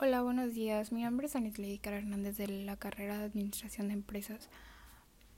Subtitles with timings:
[0.00, 0.90] Hola, buenos días.
[0.90, 4.50] Mi nombre es Anitley Hernández de la carrera de Administración de Empresas.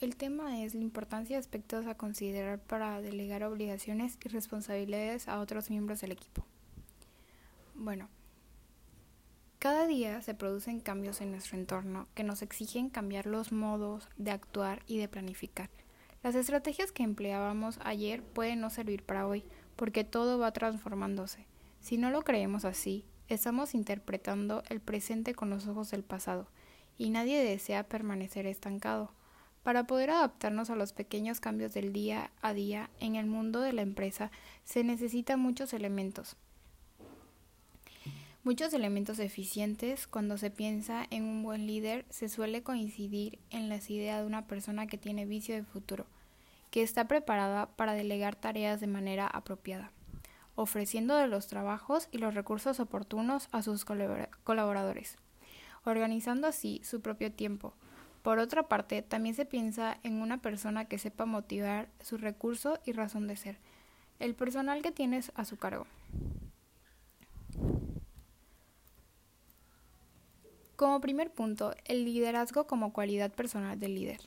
[0.00, 5.38] El tema es la importancia de aspectos a considerar para delegar obligaciones y responsabilidades a
[5.40, 6.46] otros miembros del equipo.
[7.74, 8.08] Bueno,
[9.58, 14.30] cada día se producen cambios en nuestro entorno que nos exigen cambiar los modos de
[14.30, 15.68] actuar y de planificar.
[16.22, 19.44] Las estrategias que empleábamos ayer pueden no servir para hoy
[19.76, 21.46] porque todo va transformándose.
[21.80, 26.48] Si no lo creemos así, Estamos interpretando el presente con los ojos del pasado,
[26.96, 29.12] y nadie desea permanecer estancado.
[29.62, 33.74] Para poder adaptarnos a los pequeños cambios del día a día en el mundo de
[33.74, 34.30] la empresa
[34.64, 36.36] se necesitan muchos elementos.
[38.44, 40.06] Muchos elementos eficientes.
[40.06, 44.46] Cuando se piensa en un buen líder, se suele coincidir en las ideas de una
[44.46, 46.06] persona que tiene vicio de futuro,
[46.70, 49.92] que está preparada para delegar tareas de manera apropiada
[50.58, 55.16] ofreciendo los trabajos y los recursos oportunos a sus colaboradores,
[55.84, 57.74] organizando así su propio tiempo.
[58.24, 62.90] Por otra parte, también se piensa en una persona que sepa motivar su recurso y
[62.90, 63.58] razón de ser,
[64.18, 65.86] el personal que tienes a su cargo.
[70.74, 74.22] Como primer punto, el liderazgo como cualidad personal del líder.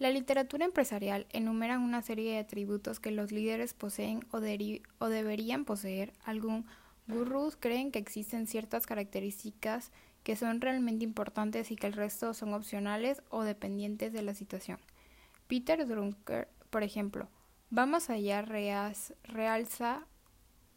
[0.00, 6.14] La literatura empresarial enumera una serie de atributos que los líderes poseen o, deberían poseer.
[6.24, 6.64] Algunos
[7.06, 12.54] gurús creen que existen ciertas características que son realmente importantes y que el resto son
[12.54, 14.78] opcionales o dependientes de la situación.
[15.48, 17.28] Peter Drucker, por ejemplo,
[17.76, 20.06] va más allá, realza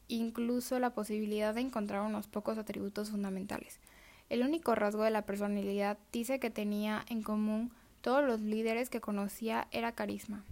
[0.10, 3.80] incluso la posibilidad de encontrar unos pocos atributos fundamentales.
[4.28, 7.72] El único rasgo de la personalidad dice que tenía en común
[8.04, 10.44] todos los líderes que conocía era carisma.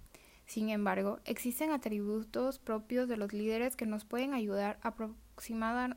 [0.46, 4.94] Sin embargo, existen atributos propios de los líderes que nos pueden ayudar a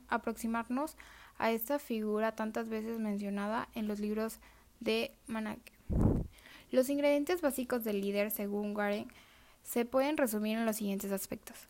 [0.09, 0.97] aproximarnos
[1.38, 4.39] a esta figura tantas veces mencionada en los libros
[4.81, 5.59] de Manak.
[6.72, 9.08] Los ingredientes básicos del líder, según Warren,
[9.64, 11.69] se pueden resumir en los siguientes aspectos.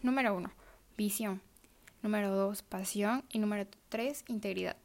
[0.00, 0.48] Número 1.
[0.96, 1.40] Visión.
[2.02, 2.62] Número 2.
[2.62, 3.24] Pasión.
[3.32, 4.26] Y número 3.
[4.28, 4.76] Integridad.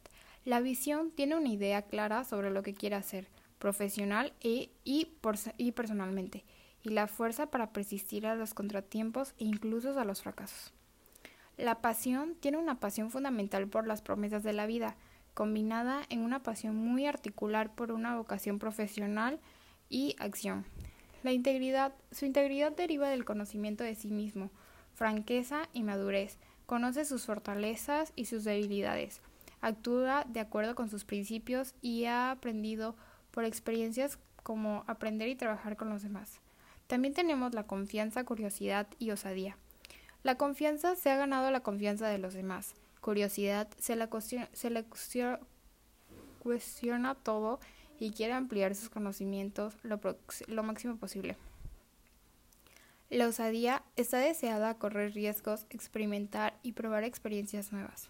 [0.44, 3.28] La visión tiene una idea clara sobre lo que quiere hacer
[3.64, 6.44] profesional y, y personalmente,
[6.82, 10.74] y la fuerza para persistir a los contratiempos e incluso a los fracasos.
[11.56, 14.96] La pasión tiene una pasión fundamental por las promesas de la vida,
[15.32, 19.40] combinada en una pasión muy articular por una vocación profesional
[19.88, 20.66] y acción.
[21.22, 24.50] La integridad, su integridad deriva del conocimiento de sí mismo,
[24.92, 26.36] franqueza y madurez,
[26.66, 29.22] conoce sus fortalezas y sus debilidades,
[29.62, 32.94] actúa de acuerdo con sus principios y ha aprendido
[33.34, 36.40] por experiencias como aprender y trabajar con los demás.
[36.86, 39.56] También tenemos la confianza, curiosidad y osadía.
[40.22, 42.74] La confianza se ha ganado la confianza de los demás.
[43.00, 44.70] Curiosidad se, la cuestiona, se
[46.38, 47.58] cuestiona todo
[47.98, 50.00] y quiere ampliar sus conocimientos lo,
[50.46, 51.36] lo máximo posible.
[53.10, 58.08] La osadía está deseada a correr riesgos, experimentar y probar experiencias nuevas.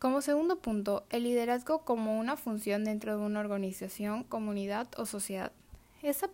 [0.00, 5.52] Como segundo punto, el liderazgo como una función dentro de una organización, comunidad o sociedad.
[6.02, 6.30] Esta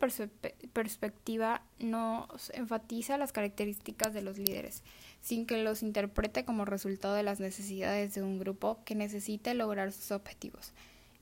[0.72, 4.84] perspectiva nos enfatiza las características de los líderes,
[5.20, 9.90] sin que los interprete como resultado de las necesidades de un grupo que necesite lograr
[9.90, 10.72] sus objetivos.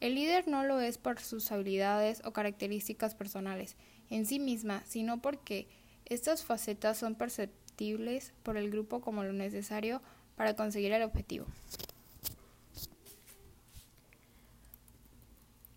[0.00, 3.74] El líder no lo es por sus habilidades o características personales
[4.10, 5.66] en sí misma, sino porque
[6.04, 10.02] estas facetas son perceptibles por el grupo como lo necesario
[10.36, 11.46] para conseguir el objetivo.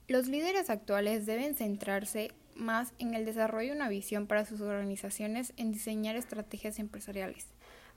[0.09, 5.51] Los líderes actuales deben centrarse más en el desarrollo de una visión para sus organizaciones
[5.57, 7.47] en diseñar estrategias empresariales,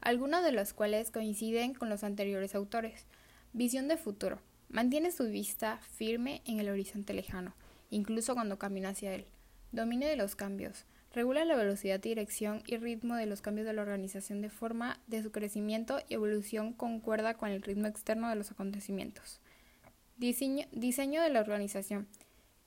[0.00, 3.06] algunas de las cuales coinciden con los anteriores autores.
[3.52, 4.40] Visión de futuro.
[4.68, 7.54] Mantiene su vista firme en el horizonte lejano,
[7.90, 9.26] incluso cuando camina hacia él.
[9.70, 10.86] Dominio de los cambios.
[11.14, 15.22] Regula la velocidad, dirección y ritmo de los cambios de la organización de forma de
[15.22, 19.40] su crecimiento y evolución concuerda con el ritmo externo de los acontecimientos.
[20.20, 22.06] Diseño, de la organización.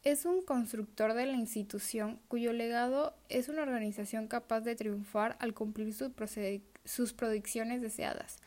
[0.01, 5.53] Es un constructor de la institución cuyo legado es una organización capaz de triunfar al
[5.53, 8.37] cumplir sus predicciones deseadas.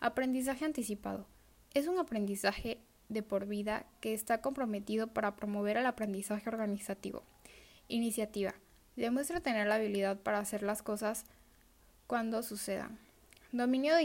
[0.00, 1.24] Aprendizaje anticipado.
[1.72, 7.22] Es un aprendizaje de por vida que está comprometido para promover el aprendizaje organizativo.
[7.86, 8.54] Iniciativa.
[8.96, 11.26] Demuestra tener la habilidad para hacer las cosas
[12.08, 12.98] cuando sucedan.
[13.52, 14.02] Dominio de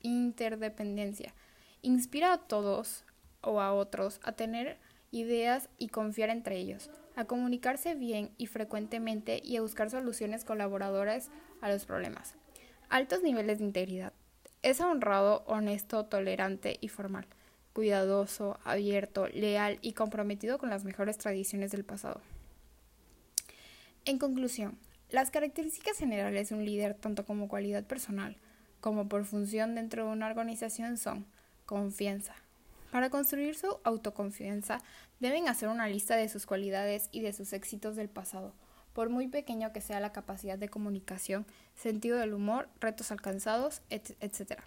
[0.00, 1.34] interdependencia.
[1.82, 3.04] Inspira a todos
[3.44, 4.78] o a otros a tener
[5.10, 11.30] ideas y confiar entre ellos, a comunicarse bien y frecuentemente y a buscar soluciones colaboradoras
[11.60, 12.34] a los problemas.
[12.88, 14.12] Altos niveles de integridad.
[14.62, 17.26] Es honrado, honesto, tolerante y formal.
[17.72, 22.20] cuidadoso, abierto, leal y comprometido con las mejores tradiciones del pasado.
[24.04, 24.78] En conclusión,
[25.10, 28.36] las características generales de un líder, tanto como cualidad personal
[28.80, 31.24] como por función dentro de una organización, son
[31.64, 32.34] confianza.
[32.94, 34.80] Para construir su autoconfianza,
[35.18, 38.54] deben hacer una lista de sus cualidades y de sus éxitos del pasado,
[38.92, 41.44] por muy pequeño que sea la capacidad de comunicación,
[41.74, 44.60] sentido del humor, retos alcanzados, etc.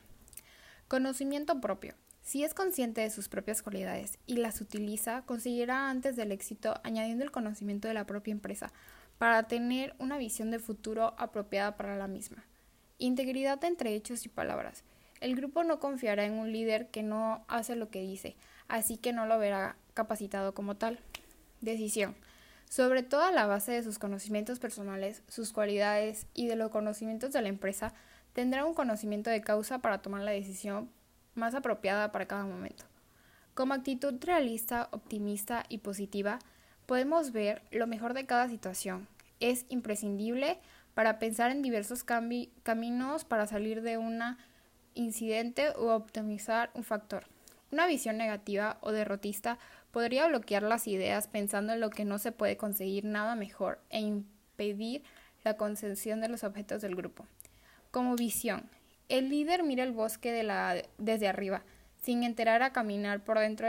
[0.89, 1.93] Conocimiento propio.
[2.21, 7.23] Si es consciente de sus propias cualidades y las utiliza, conseguirá antes del éxito añadiendo
[7.23, 8.73] el conocimiento de la propia empresa
[9.19, 12.43] para tener una visión de futuro apropiada para la misma.
[12.97, 14.83] Integridad entre hechos y palabras.
[15.19, 18.35] El grupo no confiará en un líder que no hace lo que dice,
[18.67, 20.99] así que no lo verá capacitado como tal.
[21.61, 22.15] Decisión.
[22.69, 27.31] Sobre todo a la base de sus conocimientos personales, sus cualidades y de los conocimientos
[27.31, 27.93] de la empresa,
[28.33, 30.89] tendrá un conocimiento de causa para tomar la decisión
[31.33, 32.83] más apropiada para cada momento.
[33.53, 36.37] Como actitud realista, optimista y positiva,
[36.85, 39.07] podemos ver lo mejor de cada situación.
[39.39, 40.59] Es imprescindible
[40.93, 44.19] para pensar en diversos caminos para salir de un
[44.97, 47.25] incidente o optimizar un factor.
[47.71, 49.59] Una visión negativa o derrotista
[49.91, 53.99] podría bloquear las ideas pensando en lo que no se puede conseguir nada mejor e
[53.99, 55.03] impedir
[55.43, 57.25] la concesión de los objetos del grupo.
[57.91, 58.69] Como visión,
[59.09, 61.63] el líder mira el bosque de la, desde arriba,
[62.01, 63.67] sin enterar a caminar por dentro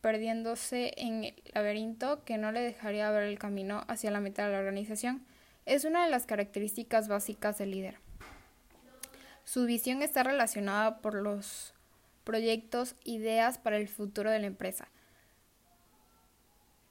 [0.00, 4.52] perdiéndose en el laberinto que no le dejaría ver el camino hacia la meta de
[4.52, 5.24] la organización.
[5.64, 8.05] Es una de las características básicas del líder.
[9.46, 11.72] Su visión está relacionada por los
[12.24, 14.88] proyectos, ideas para el futuro de la empresa.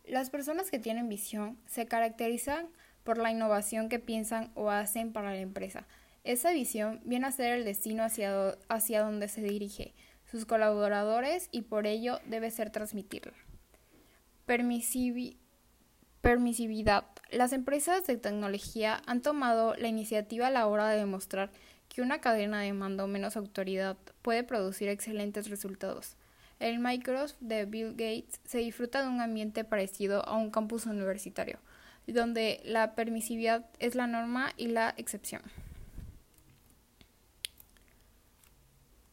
[0.05, 2.69] Las personas que tienen visión se caracterizan
[3.03, 5.85] por la innovación que piensan o hacen para la empresa.
[6.23, 9.93] Esa visión viene a ser el destino hacia, hacia donde se dirige
[10.31, 13.33] sus colaboradores y por ello debe ser transmitirla.
[16.21, 17.05] permisividad.
[17.31, 21.51] Las empresas de tecnología han tomado la iniciativa a la hora de demostrar
[21.89, 26.17] que una cadena de mando menos autoridad puede producir excelentes resultados.
[26.59, 31.59] El Microsoft de Bill Gates se disfruta de un ambiente parecido a un campus universitario,
[32.07, 35.41] donde la permisividad es la norma y la excepción.